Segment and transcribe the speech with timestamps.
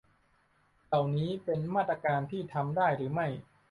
[0.87, 3.27] เหล่านี้เป็นมาตรการที่ทำได้หรือไม่